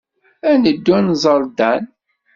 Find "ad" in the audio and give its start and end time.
0.49-0.57, 0.97-1.03